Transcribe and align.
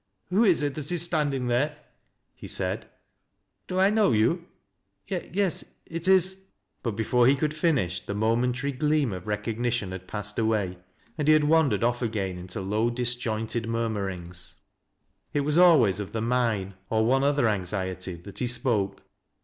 "Who 0.31 0.43
is 0.43 0.63
it 0.63 0.73
that 0.73 0.91
is 0.91 1.03
standing 1.03 1.45
there?" 1.45 1.77
he 2.33 2.47
said." 2.47 2.87
Do 3.67 3.79
I 3.79 3.91
Imow 3.91 4.17
you? 4.17 4.47
Yes— 5.07 5.63
it 5.85 6.07
is" 6.07 6.45
but 6.81 6.95
before 6.95 7.27
he 7.27 7.35
could 7.35 7.53
finish, 7.53 8.01
ihe 8.09 8.15
momentary 8.15 8.71
gleam 8.71 9.13
of 9.13 9.27
recognition 9.27 9.91
had 9.91 10.07
passed 10.07 10.39
away, 10.39 10.79
and 11.19 11.27
he 11.27 11.35
had 11.35 11.43
wandered 11.43 11.83
off 11.83 12.01
again 12.01 12.39
into 12.39 12.61
low, 12.61 12.89
disjointed 12.89 13.67
murmur 13.69 14.11
bgs. 14.11 14.55
It 15.33 15.41
was 15.41 15.59
always 15.59 15.99
of 15.99 16.13
the 16.13 16.21
mine, 16.21 16.73
or 16.89 17.05
one 17.05 17.23
other 17.23 17.47
anxiety, 17.47 18.15
that 18.15 18.39
he 18.39 18.47
spoke. 18.47 19.03